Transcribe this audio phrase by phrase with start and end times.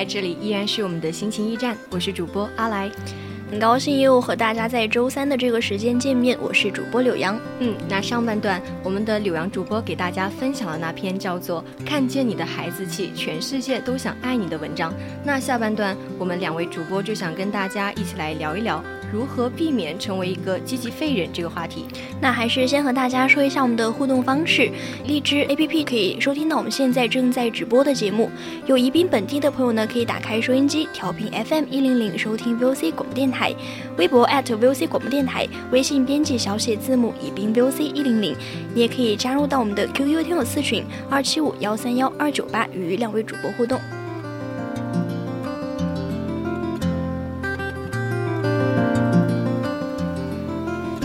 [0.00, 2.90] 来，这里依然是我们的心情驿站，我是主播阿来，
[3.50, 7.38] 很高兴又和大家在周三的这个时间见面，我是主播柳阳。
[7.58, 14.90] 嗯，那上半段我们的柳阳主播给大家分享了那篇叫做《看见你的孩子气，全世界都想爱你》的文章，
[15.22, 18.82] 那下半段我们两位主播就想跟大家一起来聊一聊。
[19.12, 21.84] 如何避免成为一个积极废人这个话题？
[22.20, 24.70] 那还是先和大家说一下我们的互动方式。
[25.06, 28.30] 荔枝 APP 可以收听到我们现在正在直播的节目。
[28.66, 33.52] 有宜宾本地的朋友呢，可以打开收音机调频 FM 一零零收听 VOC 广播电台。
[33.96, 38.34] 微博 @VOC 广播电台，微信编辑小写字母宜宾 VOC 一零零。
[38.74, 43.80] 你也可以加入到我们的 QQ 听友四群二七五幺三幺二九八，与两位主播互动。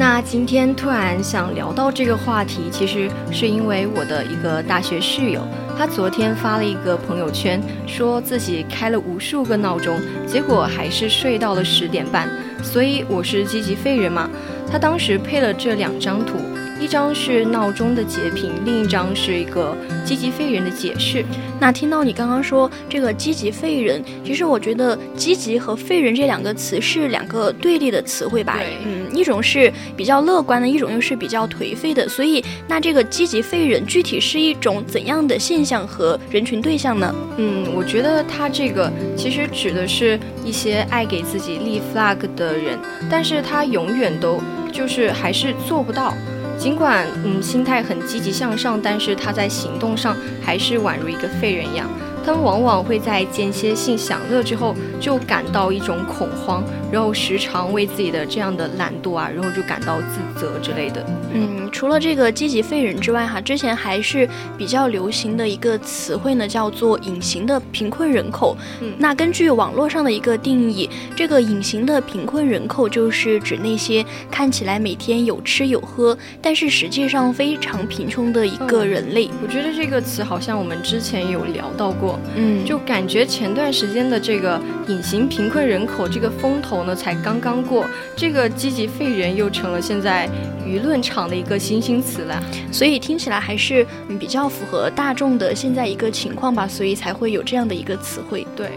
[0.08, 5.42] 那今天突然想聊到这个话题，其实是因为我的一个大学室友，
[5.76, 12.30] 他昨天发了一个朋友圈，说自己开了无数个闹钟，结果还是睡到了十点半。
[12.62, 14.30] 所以我是积极废人嘛？
[14.72, 16.38] 他当时配了这两张图。
[16.80, 21.24] 一张是闹钟的截屏，另一张是一个积极废人的解释。
[21.60, 28.60] 那听到你刚刚说这个积极废人，其实我觉得积极和废人这两个词是两个对立的词汇吧？
[28.86, 32.08] 嗯，一种是比较乐观的，一种又是比较颓废的。
[32.10, 37.16] 所以，那这个积极废人具体是一种怎样的现象和人群对象呢？
[37.38, 42.78] 嗯，我觉得他这个其实指的是一些爱给自己立 flag 的人，
[43.10, 44.42] 但是他永远都
[44.74, 46.14] 就是还是做不到。
[46.58, 51.90] 尽管嗯心态很积极向上，但是他在行动上还是宛如一个废人一样。
[52.26, 61.06] 他们往往会在间歇性享乐之后就感到一种恐慌，然后时常为自己的这样的懒惰啊，然后就感到自责之类的。
[61.32, 64.28] 嗯，除了这个积极废人之外，哈，之前还是
[64.58, 68.58] 比较流行的一个词汇呢，叫做隐形的贫困人口。
[68.82, 79.30] 嗯，那根据网络上的一个定义，这个隐形的贫困人口就是指那些看起来每天有吃有喝，但是实际上非常贫穷的一个人类。
[79.44, 82.15] 我觉得这个词好像我们之前有聊到过。
[82.36, 90.30] 嗯，就感觉前段时间的这个隐形贫困人口这个风头呢，才刚刚过，这个积极废人又成了现在
[90.66, 93.86] 舆论场的一个新兴词了，所以听起来还是
[94.20, 98.46] 比较符合大众的现在一个情况吧，所以才会有这样的一个词汇。
[98.56, 98.72] 对，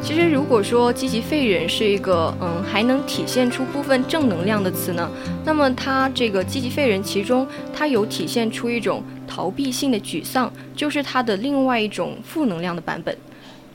[0.00, 5.10] 其实如果说积极废人是一个嗯还能体现出部分正能量的词呢，
[5.44, 9.02] 那么它这个积极废人其中它有体现出一种。
[9.30, 13.16] 逃避性的沮丧就是它的另外一种负能量的版本。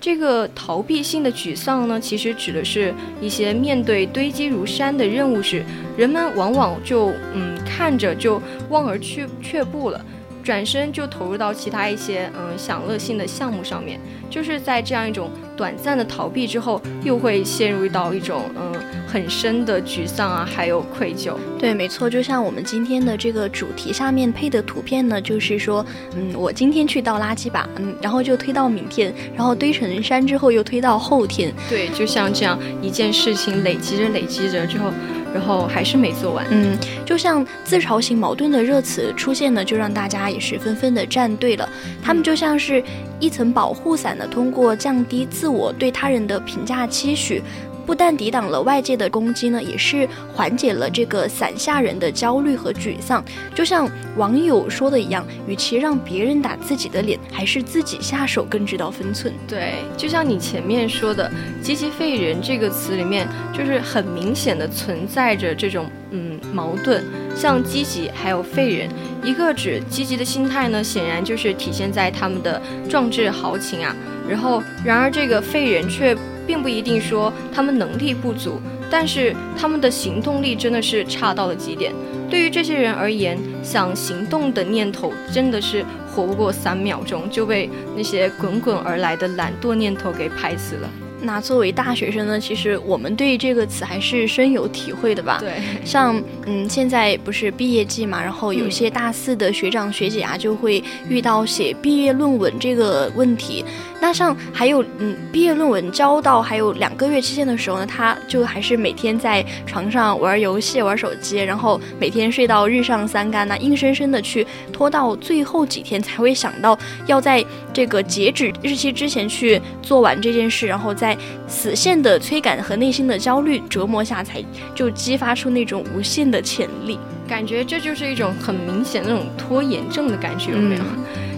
[0.02, 5.64] 这个逃避性的沮丧呢，其实指的是一些面对堆积如山的任务时，
[5.96, 10.04] 人们往往就嗯看着就望而却却步了。
[10.44, 14.00] 转身就投入到其他一些嗯享乐性的项目上面，
[14.30, 18.74] 就是在这样一种短暂的逃避之后，又会陷入到一种嗯
[19.08, 21.34] 很深的沮丧啊，还有愧疚。
[21.58, 31.54] 对，没错，就像我们今天的这个主题下面配的图片呢，就是说，嗯，我今天去倒垃圾吧，嗯，然后就推到明天，然后堆成山之后又推到后天。
[31.70, 34.92] 对，就像这样一件事情累积着累积着之后。
[35.34, 41.68] 然后还是没做完，嗯，就像自嘲型矛盾的热词出现呢，就让大家也是纷纷的站队了。
[42.04, 42.84] 他们就像是
[43.20, 47.42] 一层保护伞呢，通过降低自我对他人的评价期许。
[47.86, 53.24] 不但抵挡了外界的攻击呢，也是缓解了这个伞下人的焦虑和沮丧。
[53.54, 59.34] 就像网友说的一样，与其让别人打自己的脸，还是自己下手更知道分寸。
[59.48, 61.30] 对，就像你前面说的
[61.62, 67.04] “积极废人”这个词里面，就是很明显的存在着这种嗯矛盾。
[67.36, 68.90] 像积极还有废人，
[69.24, 73.96] 一个指积极的心态呢，显然就是体现在他们的壮志豪情啊。
[74.30, 76.16] 然后，然而这个废人却。
[76.46, 78.60] 并不一定说他们能力不足，
[78.90, 81.94] 但是他们的行动力真的是差到了极点。
[82.30, 90.90] 对于这些人而言，想行动的念头真的是活不过三秒钟，就被那些滚滚而来的懒惰念头给拍死了。
[91.24, 95.38] 那作为大学生呢，其实我们对这个词还是深有体会的吧？
[95.40, 95.54] 对，
[95.86, 103.64] 像嗯，现在不是毕业季嘛，然后有些大四的学长学姐啊，就会遇到写毕业论文这个问题。
[104.02, 121.18] 那像还有嗯，毕业论文交到还有两个月期限的时候呢，他就还是每天在床上玩游戏、玩手机，然后每天睡到日上三竿呢，硬生生的去拖到最后几天才会想到要在这个截止日期之前去做完这件事，然后在
[121.48, 124.44] 死线的催赶和内心的焦虑折磨下，才
[124.74, 126.98] 就激发出那种无限的潜力。
[127.28, 130.84] 感觉这就是一种很明显那种拖延症的感觉，有没有？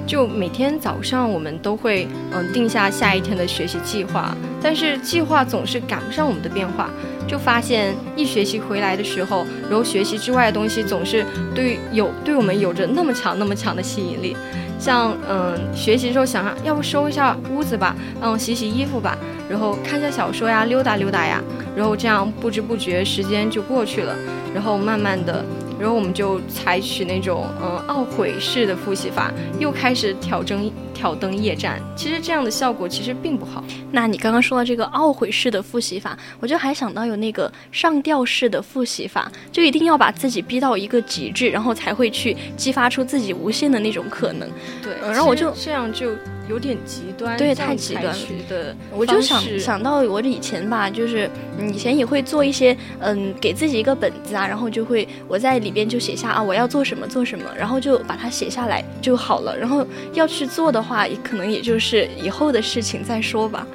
[0.08, 6.90] 就每天早上我们都会嗯定下下一天的学习计划，但是计划总是赶不上我们的变化，
[7.28, 11.26] 就发现一学期回来的时候，然后学习之外的东西总是
[11.56, 14.38] 对有对我们有着那么强那么强的吸引力，
[14.78, 19.18] 像嗯学习时候想要不收一下屋子吧，嗯洗洗衣服吧，
[19.50, 21.42] 然后看下小说呀，溜达溜达呀，
[21.76, 24.16] 然后这样不知不觉时间就过去了，
[24.54, 25.44] 然后慢慢的。
[25.80, 31.82] 然后我们就采取那种嗯懊悔式的复习法，又开始挑灯挑灯夜战。
[31.96, 33.64] 其实这样的效果其实并不好。
[33.92, 44.50] 那你刚刚说到这个懊悔式的复习法，我就还想到有那个上吊式的复习法，就一定要把自己逼到一个极致，然后才会去激发出自己无限的那种可能。
[44.82, 46.12] 对，然后我就这样就。
[46.50, 48.76] 有点极端，对，太极端了。
[48.92, 59.58] 我就想想到我以前吧，就是以前也会做一些，嗯，给自己一个本子啊，然后就会我在里边就写下啊，我要做什么做什么，然后就把它写下来就好了。
[59.58, 63.66] 然后要去做的话，可能也就是以后的事情再说吧。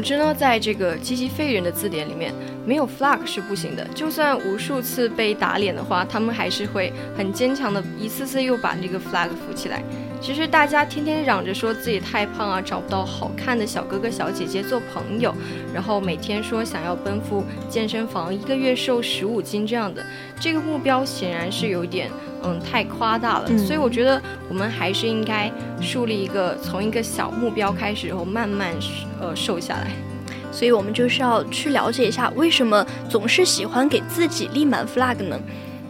[0.00, 2.32] 总之呢，在这个积极废人的字典里面，
[2.64, 3.86] 没有 flag 是不行的。
[3.94, 9.82] 就算无数次被打脸的话，他们还是会很坚强的，一次次又把这个 flag 扶起来。
[10.20, 15.34] 其实大家天天嚷着说自己太胖啊，找不到好看的小哥哥小姐姐做朋友，
[15.72, 20.04] 然后每天说想要奔赴健身房，一个月瘦十五斤这样的，
[20.38, 22.10] 这个目标显然是有点。
[22.42, 28.74] 嗯，太夸大了，所以我觉得我们还是应该树立一个从一个小目标开始，然后慢慢
[29.20, 29.90] 呃瘦下来。
[30.50, 35.38] 所以我们就是要去了解一下，为什么总是喜欢给自己立满 flag 呢？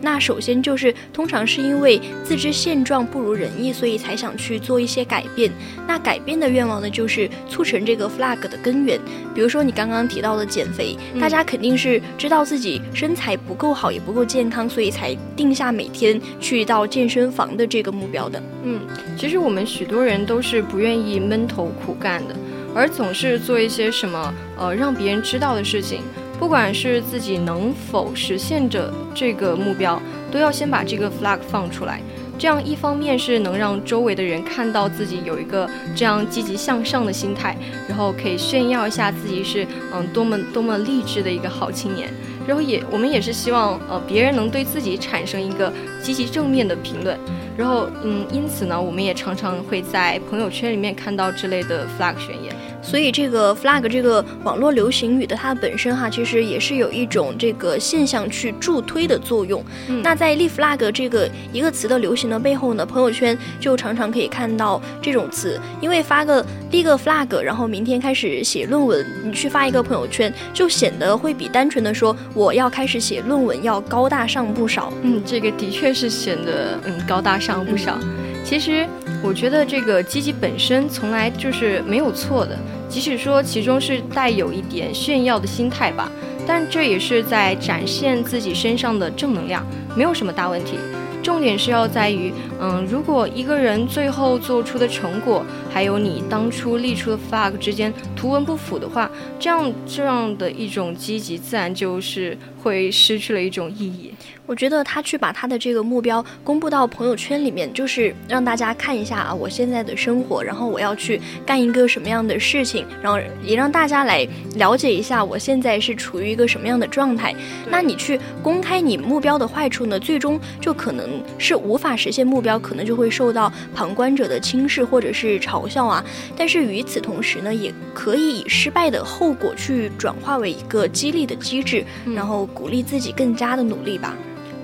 [0.00, 5.50] 那首先就是，通常是因为自知现状不如人意，所以才想去做一些改变。
[5.86, 8.98] 那改变的愿望呢，就是促成这个 flag 的根源。
[9.34, 18.42] 比如说你刚刚提到的减肥，大家肯定是知道自己身材不够好，也不够健康，所以才定下每天去到健身房的这个目标的。
[18.64, 18.80] 嗯，
[19.18, 22.34] 其实我们许多人都是不愿意闷头苦干的，
[22.74, 26.00] 而总是做一些什么呃让别人知道的事情。
[26.40, 30.00] 不管是自己能否实现着这个目标，
[30.32, 32.00] 都要先把这个 flag 放出来。
[32.38, 37.54] 这样一方面是能让周围的人看到自己有一个这样积极向上的心态，
[37.86, 42.08] 然后可以炫耀一下自己是嗯多么多么励志的一个好青年。
[42.46, 45.70] 然后也我们也是希望呃别人能对自己产生一个
[46.02, 47.16] 积极正面的评论。
[47.54, 52.56] 然后嗯因此呢，我们也常常会在朋友圈里面看到之类的 flag 宣言。
[52.82, 59.62] 所以这个 flag 这个网络流行语的它本身哈，其实也是有一种这个现象去助推的作用。
[60.02, 65.60] 那在立 flag 这个一个词的流行的背后呢，朋友圈就常常可以看到这种词。
[65.80, 74.92] 因为发个立个 flag，然后明天开始写论文，你去发一个朋友圈，就显得会比单纯的说我要开始写论文要高大上不少。
[75.02, 77.98] 嗯，这个的确是显得嗯高大上不少。
[78.44, 78.86] 其实。
[79.22, 82.58] 我觉得这个积极本身从来就是没有错的，
[82.88, 86.10] 即使说其中是带有一点炫耀的心态吧，
[86.46, 90.76] 但这也是在展现自己身上的正能量，没有什么大问题。
[91.22, 99.08] 重点是要在于，嗯，如果一个人最后做出的成果，还有你当初立出的 flag 之间图文不符的话，
[99.38, 104.14] 这样这样的一种积极，自然就是会失去了一种意义。
[104.50, 114.26] 我觉得他去把他的这个目标公布到朋友圈里面，就是让大家看一下啊，我现在的生活，然后我要去干一个什么样的事情，然后也让大家来
[114.56, 117.32] 了解一下我现在是处于一个什么样的状态。
[117.70, 126.04] 那你去公开你目标的坏处呢，最终就可能是无法实现目标，可能就会受到旁观者的轻视或者是嘲笑啊。
[126.36, 131.84] 但是与此同时呢，也可以以失败的后果去转化为一个激励的机制，
[132.16, 134.12] 然后鼓励自己更加的努力吧。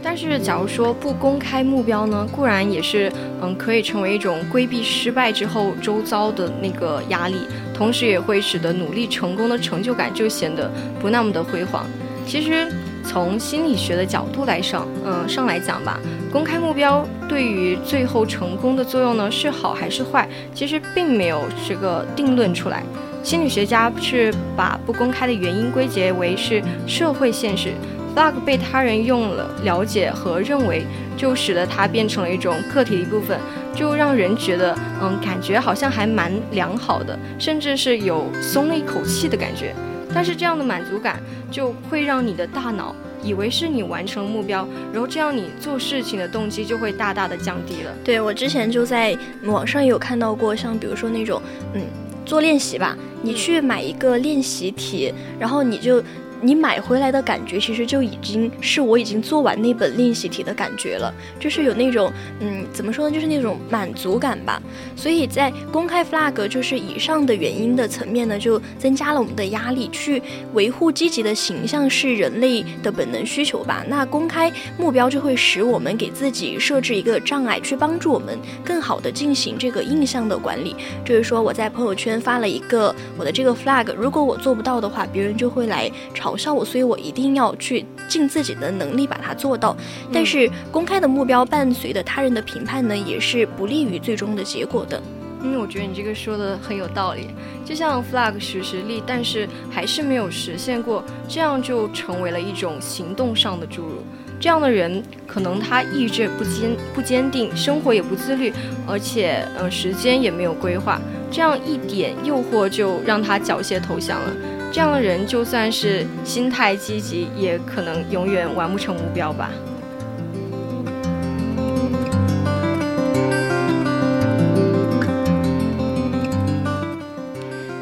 [0.09, 7.35] 但是，假如说不公开目标呢，固然也是，嗯，可以成为一种规避失败之后周遭的那个压力，
[7.75, 10.71] 同时也会使得努力成功的成就感就显得
[11.01, 11.85] 不那么的辉煌。
[12.25, 12.73] 其实，
[13.03, 15.99] 从心理学的角度来上，嗯，上来讲吧，
[16.31, 22.81] 公开目标对于最后成功的作用呢，是好还是坏，其实并没有这个定论出来。
[23.25, 27.73] 心理学家是把不公开的原因归结为是社会现实。
[28.17, 30.87] Bug 被他人用了了解和认为，
[31.19, 33.39] 就使得它变成了一种个体的一部分，
[33.75, 39.75] 就让人觉得，嗯，感觉好像还蛮良好的，甚至是有松了一口气的感觉。
[40.15, 41.21] 但是这样的满足感
[41.51, 47.93] 就会让你的大脑以为是你完成了目标，然后这样你做事情的动机就会大大的降低了。
[48.03, 51.43] 对我之前就在网上有看到过，像比如说那种，
[51.75, 51.83] 嗯，
[52.25, 56.03] 做练习吧，你去买一个练习题，然后你就。
[56.43, 64.61] 你买回来的感觉，其实就已经是我已经做完那本练习题的感觉了，就是有那种，嗯，怎么说呢，就是那种满足感吧。
[64.95, 73.85] 所以在公开 flag 就是以上的原因的层面呢，就增加了我们的压力，去维护积极的形象是人类的本能需求吧。
[73.89, 80.77] 那公开目标就会使我们给自己设置一个障碍，去帮助我们更好的进行这个印象的管理。
[81.05, 85.91] 就是说我在朋友圈发了一个我的这个 flag，如果我做不到的话，别人就会来。
[86.27, 89.77] 嘲笑我，所以我一定要去尽自己的能力把它做到。
[90.13, 95.01] 但是公开的目标伴随着他人的评判呢，也是不利于最终的结果的。
[95.43, 97.29] 嗯，我觉得你这个说的很有道理。
[97.65, 104.03] 就像 flag 实实力，但是还是没有实现过，这样就成为了一种行动上的注入。
[104.41, 108.53] 这样的人，可能他意志不坚不坚定，生活也不自律，
[108.87, 111.01] 而且嗯，时间也没有规划。
[111.31, 114.33] 这样一点诱惑就让他缴械投降了。
[114.73, 119.51] 这样的人，就算是心态积极，也可能永远完不成目标吧。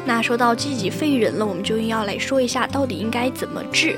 [0.05, 3.97] 那说到积极废人了，我们就要来说一下，到底应该怎么治。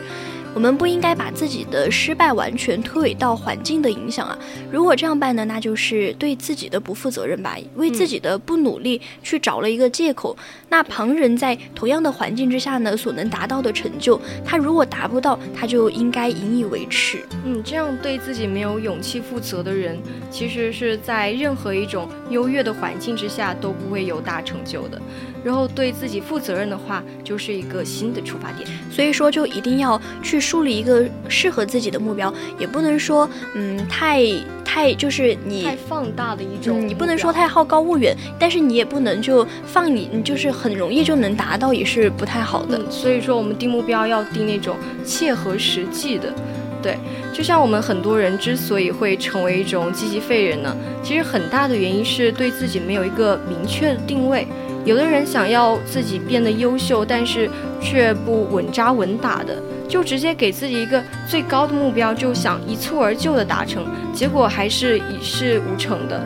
[0.57, 4.35] 我们不应该把自己的失败完全推诿到环境的影响啊！
[4.71, 10.35] 如果这样办呢，那就是对自己的不负责任吧，为自己的不努力去找了一个借口。
[10.67, 17.19] 那旁人在同样的环境之下呢，所能达到的成就，他如果达不到，他就应该引以为耻。
[17.45, 19.95] 嗯，这样对自己没有勇气负责的人，
[20.31, 24.99] 其实是在任何一种优越的环境之下都不会有大成就的。
[25.47, 28.67] 然后对自己负责任的话，就是一个新的出发点。
[28.91, 30.41] 所以说，就一定要去。
[30.47, 34.23] 树立一个适合自己的目标，也不能说，嗯，太
[34.63, 42.79] 太就是你太放大的一种，你不能说太好高骛远，但是你也不能就放你你，就是很容易就能达到，也是不太好的。
[42.89, 46.33] 所以说，我们定目标要定那种切合实际的。
[46.81, 46.97] 对，
[47.33, 50.73] 就像我们很多人之所以会成为一种积极废人呢，
[51.03, 54.47] 其实很大的原因是对自己没有一个明确的定位。
[54.87, 57.49] 有的人想要自己变得优秀，但是
[57.81, 59.61] 却不稳扎稳打的。
[59.85, 66.21] 就直接给自己一个最高的目标，就想一蹴而就的达成，结果还是一事无成的。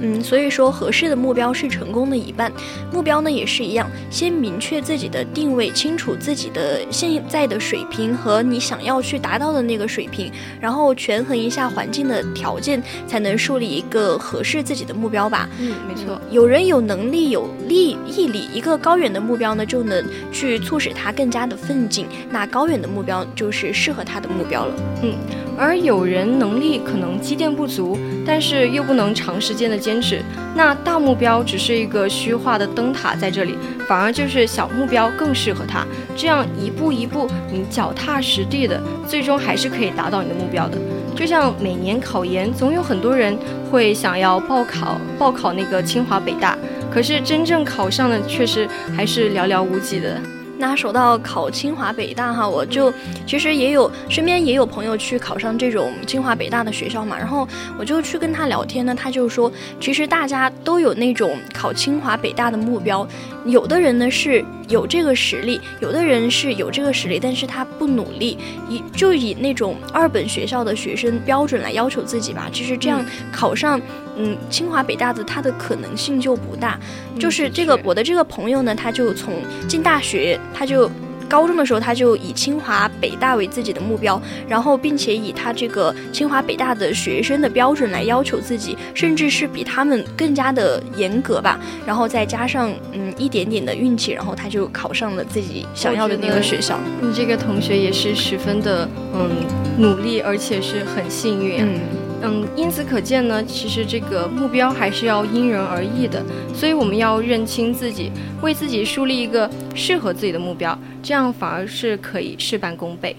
[0.00, 2.50] 嗯，所以说合适的目标是成功的一半。
[2.92, 15.48] 目标呢也是一样，先明确自己的定位，清楚自己的现在的水平和你想要去达到的那个水平，然后权衡一下环境的条件，才能树立一个合适自己的目标吧。
[15.60, 16.20] 嗯，没错。
[16.30, 22.06] 有人有能力、有力毅力，一个高远的目标呢，就能去促使他更加的奋进。
[22.30, 24.74] 那高远的目标就是适合他的目标了。
[25.02, 25.14] 嗯。
[25.56, 27.96] 而有人能力可能积淀不足，
[28.26, 30.20] 但是又不能长时间的坚持，
[30.54, 33.56] 那大目标只是一个虚化的灯塔，在这里
[33.86, 35.86] 反而就是小目标更适合他。
[36.16, 40.78] 这样一步一步，你脚踏实地的，最终还是可以达到你的目标的。
[41.14, 43.36] 就像每年考研，总有很多人
[43.70, 46.58] 会想要报考报考那个清华北大，
[46.92, 50.20] 可是真正考上的却是还是寥寥无几的。
[50.56, 52.92] 那说到考清华北大哈，我就
[53.26, 57.46] 其实也有身边也有朋友去考上这种清华北大的学校嘛，然后
[57.78, 63.06] 我就去跟他聊天呢，他就说，其实大家都有那种考清华北大的目标，
[63.44, 73.80] 有的人呢是有这个实力，有的人是有这个实力，但是他不努力，以就以那种二本学校的学生标准来要求自己吧，其实这样考上。
[74.16, 76.78] 嗯，清华北大的它的可能性就不大，
[77.18, 79.34] 就是这个我的这个朋友呢，他就从
[79.68, 80.90] 进大学他就。
[81.26, 91.58] 高中的时候他就以清华北大为自己的目标，然后并且以他这个清华北大的学生的标准来要求自己，甚至是比他们更加的严格吧。
[91.86, 96.78] 然后再加上嗯一点点的运气，然后他就考上了自己想要的那个学校。
[97.00, 99.30] 你这个同学也是十分的嗯
[99.78, 101.64] 努力，而且是很幸运。
[101.64, 101.80] 嗯
[102.26, 113.14] 嗯，因此可见呢，其实这个目标还是要因人而异的，所以我们要认清自己，为自己树立一个适合自己的目标，这样反而是可以事半功倍。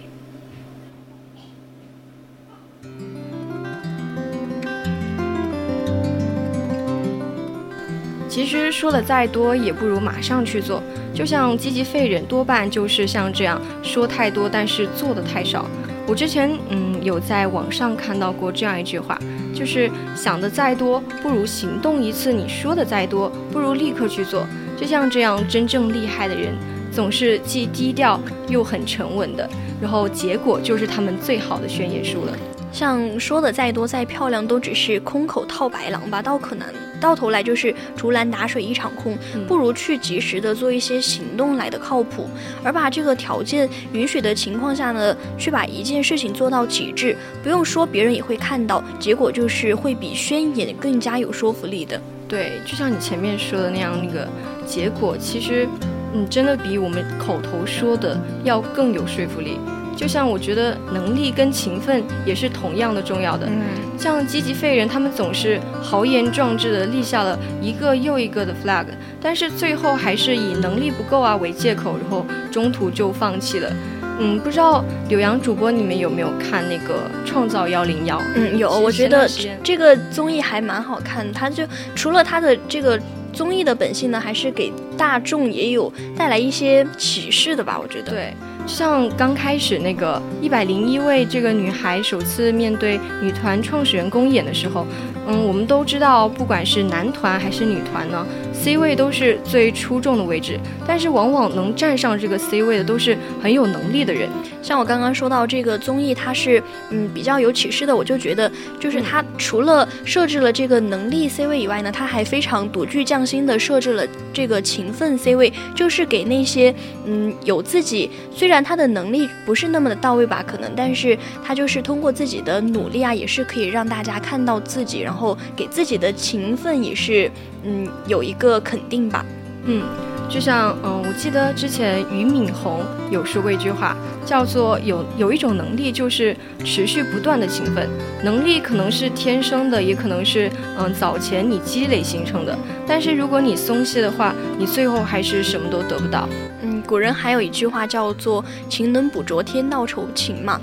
[8.27, 10.81] 其实说的再多，也不如马上去做。
[11.13, 15.69] 就像积极废人，多半就是像这样说太多，但是做的太少。
[16.07, 19.19] 我之前嗯有在网上看到过这样一句话，
[19.53, 24.45] 就是想的再多不如行动一次，你说的再多不如立刻去做。
[24.77, 26.53] 就像这样真正厉害的人，
[26.91, 28.19] 总是既低调
[28.50, 29.50] 又很沉稳的，
[29.81, 32.38] 然后结果就是他们最好的宣言书了。
[32.75, 36.22] 像说的再多再漂亮，都只是空口套白狼吧？
[36.22, 36.67] 到可能
[37.00, 39.17] 到头来就是竹篮打水一场空，
[39.48, 42.27] 不如去及时的做一些行动来的靠谱。
[42.65, 52.01] 而把这个条件允许的情况下呢，去把一件事情做到极致，不用说别人也会看到，结果就是会比宣言更加有说服力的。
[52.27, 54.27] 对，就像你前面说的那样，那个
[54.65, 55.65] 结果其实，
[56.13, 59.58] 嗯，真的比我们口头说的要更有说服力。
[59.95, 63.47] 就像我觉得能力跟勤奋也是同样的重要的。
[63.47, 63.63] 嗯，
[63.97, 68.85] 像积极废人，他们总是豪言壮志的立下了一个又一个的 flag，
[69.21, 73.71] 但是最后还是以能力不够啊为借口，然后中途就放弃了。
[74.17, 78.17] 嗯，不知道柳阳主播你们有没有看那个《创造幺零幺》？
[78.35, 79.29] 嗯，有，我觉得
[79.61, 81.29] 这个综艺还蛮好看。
[81.33, 81.63] 它就
[81.95, 82.97] 除了它的这个
[83.33, 87.77] 综艺的本性呢，还是给大众也有带来一些启示的吧？
[87.77, 88.11] 我觉得。
[88.11, 88.33] 对。
[88.67, 94.86] 像刚开始那个一百零一位这个女孩首次面对女团创始人公演的时候，
[95.27, 98.25] 嗯，我们都知道，不管是男团还是女团呢
[98.65, 104.27] ，C 位都是最出众的位置，但是往往能站上这个 C 位的都是很有能力的人。
[104.63, 114.03] 像我刚刚说到这个综艺，它是嗯比较有启示的，我就觉得就是它除了设置了这个能力 C 位以外呢，它还非常独具匠心的设置了
[114.34, 116.74] 这个勤奋 C 位，就是给那些
[117.05, 118.55] 嗯有自己虽然。
[118.66, 120.42] 他的能力不是那么的到位吧？
[120.48, 127.29] 可能，但是他就是通过自己的努力啊，也是可以让大家看到自己，然后给自己的勤奋也是，
[127.65, 129.25] 嗯，有一个肯定吧。
[129.67, 129.83] 嗯，
[130.29, 137.89] 就像，嗯，我记得之前俞敏洪有说过一句话，叫做有有一种能力就是持续不断的勤奋，
[138.23, 142.55] 能力可能是天生的，也可能是，嗯，早前你积累形成的。
[142.85, 146.29] 但是如果你松懈的话，你最后还是什么都得不到。
[146.61, 150.61] 嗯，古人还有一句话叫做“勤能补拙，天道酬勤”嘛，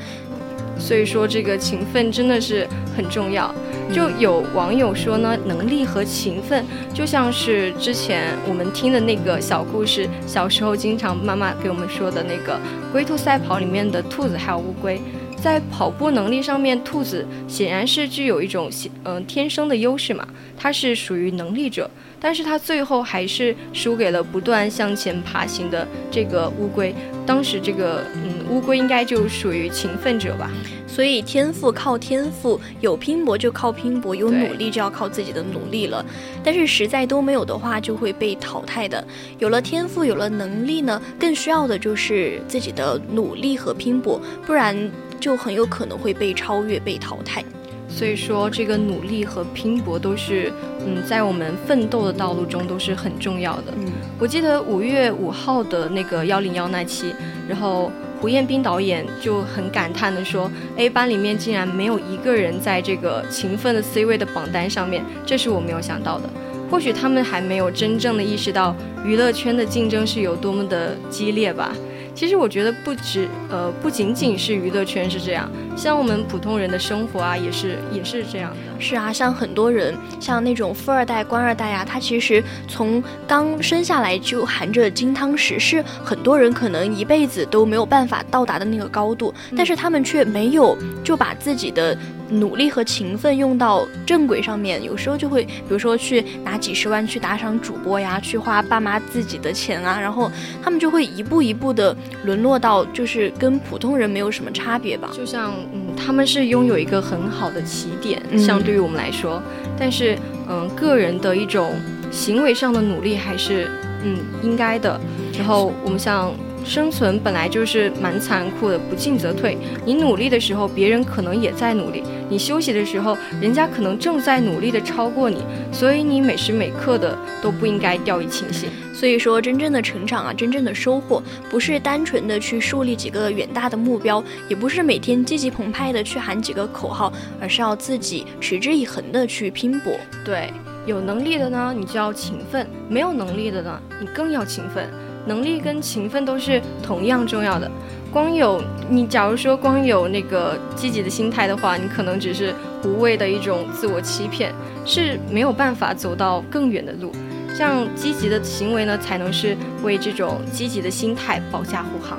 [0.78, 3.52] 所以说这个勤奋真的是很重要。
[3.92, 12.58] 就有网友说呢，能力和勤奋就像是之前我们听的那个小故事，小时候经常妈妈给我们说的那个
[12.90, 15.00] 龟兔赛跑里面的兔子还有乌龟。
[15.42, 18.70] 在跑步能力上面，兔子显然是具有一种
[19.02, 20.26] 嗯天生的优势嘛，
[20.56, 26.94] 它是属于能力者，但是它最后还是输给了不断向前爬行的这个乌龟。
[27.26, 30.48] 当时这个嗯乌龟应该就属于勤奋者吧，
[30.86, 36.04] 所以天赋靠天赋，有拼搏就靠拼搏，有努力就要靠自己的努力了。
[36.44, 39.04] 但是实在都没有的话，就会被淘汰的。
[39.40, 44.90] 有了天赋，有了能力呢，更需要的就是自己的努力和拼搏，不然。
[45.22, 47.44] 就很有可能会被超越、被淘汰，
[47.88, 50.52] 所以说这个努力和拼搏都是，
[50.84, 53.72] 嗯，在我们奋斗的道路中都是很重要的。
[53.76, 53.86] 嗯，
[54.18, 57.14] 我记得五月五号的那个幺零幺那期，
[57.48, 66.28] 然后胡彦斌导演就很感叹的说，A 班里面竟然没有一个人在这个勤奋的 C 位的榜单上面，这是我没有想到的。
[66.68, 71.72] 或许他们还没有真正的意识到娱乐圈的竞争是有多么的激烈吧。
[72.14, 78.56] 其实我觉得不止，呃，不仅仅是娱乐圈是这样，像我们普通人的生活啊，也是也是这样的。
[78.80, 91.96] 是啊，像很多人，像那种富二代、官二代呀，他其实从刚生下来就含着金汤匙，是很多人可能一辈子都没有办法到达的那个高度，但是他们却没有就把自己的。
[92.32, 100.30] 努力和勤奋用到正轨上面，有时候就会，比如说去拿几十万去打赏主播呀，去花爸妈自己的钱啊，然后
[100.62, 105.10] 他们就会一步一步的沦落到，就是跟普通人没有什么差别吧。
[105.12, 109.42] 就像，嗯，他们是拥有一个很好的起点，相对于我们来说，
[109.78, 110.16] 但是，
[110.48, 111.74] 嗯，个人的一种
[112.10, 113.70] 行为上的努力还是，
[114.04, 115.00] 嗯，应该的。
[115.36, 116.32] 然后我们像。
[116.64, 119.58] 生存本来就是蛮残酷的，不进则退。
[119.84, 125.42] 你努力的时候，别人可能也在努力；你休息的时候，人家可能正在努力的超过你。
[125.72, 128.68] 所以你每时每刻的都不应该掉以轻心。
[128.94, 139.92] 所以说，真正的成长啊，真正的收获，不是单纯的去树立几个远大的目标，也不是每天积极澎湃的去喊几个口号，而是要自己持之以恒的去拼搏。
[140.24, 140.52] 对，
[140.86, 144.88] 有能力的呢，你就要勤奋；没有能力的呢，你更要勤奋。
[145.26, 147.70] 能力跟勤奋都是同样重要的。
[148.10, 152.54] 光有你，假如说光有那个积极的心态的话，你可能只是
[152.84, 154.52] 无谓的一种自我欺骗，
[154.84, 157.10] 是没有办法走到更远的路。
[157.56, 162.18] 像积极的行为呢，才能是为这种积极的心态保驾护航。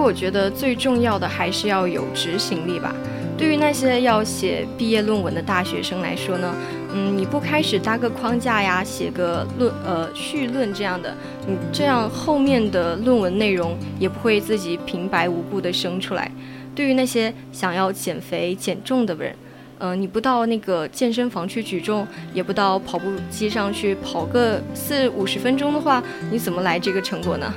[0.00, 2.94] 我觉得最重要的还是要有执行力吧。
[3.36, 6.54] 对于那些要写毕业论文的大学生来说呢，
[6.92, 11.14] 嗯，你不开始搭个框架呀，写个论呃序论这样的，
[11.46, 16.30] 你这样后面的论文内容也不会自己平白无故的生出来。
[16.74, 19.34] 对于那些想要减肥减重的人，
[19.78, 27.50] 嗯，你不到那个健身房去举重，也不到跑步机上去跑个四五十分钟的话，你怎么来这个成果呢？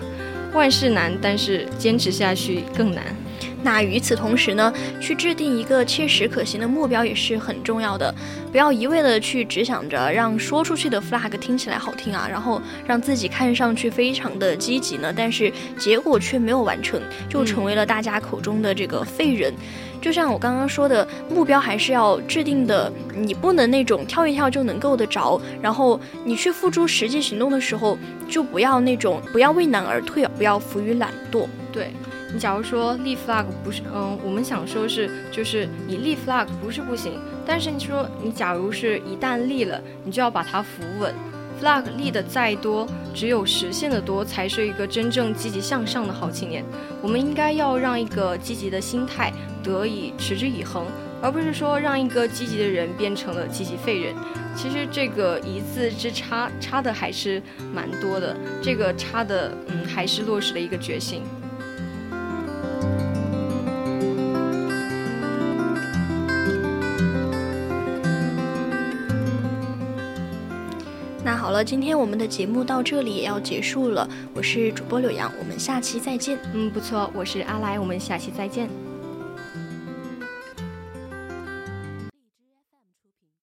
[0.58, 3.04] 万事难，但是坚持下去更难。
[3.66, 8.14] 那与此同时呢，去制定一个切实可行的目标也是很重要的。
[8.52, 19.54] 不要一味的去只想着让说出去的 flag 听起来好听啊，然后让自己看上去非常的积极呢，但是结果却没有完成，就成为了大家口中的这个废人。
[20.04, 25.40] 就像我刚刚说的，目标还是要制定的，你不能那种跳一跳就能够得着。
[25.62, 31.48] 然后你去付诸实际行动的时候，就不要那种不要畏难而退，不要浮于懒惰。
[31.72, 31.94] 对。
[32.34, 37.14] 你假如说立 flag 不是，嗯，我们想说是，就是你立 flag 不是不行，
[37.46, 41.14] 但是你说你假如是一旦立了，你就要把它扶稳。
[41.62, 46.66] flag 立的再多，只有实现的多，才是一个真正积极向上的好青年。
[47.02, 49.32] 我们应该要让一个积极的心态
[49.64, 50.86] 得以持之以恒，
[51.22, 54.14] 而不是说让一个积极的人变成了积极废人。
[54.56, 57.42] 其实这个一字之差，差的还是
[57.74, 58.36] 蛮多的。
[58.62, 61.24] 这个差的，嗯，还是落实了一个决心。
[71.26, 74.08] 那好了，今天我们的节目到这里也要结束了。
[74.36, 76.38] 我是主播柳阳，我们下期再见。
[76.54, 78.70] 嗯，不错，我是阿来，我们下期再见。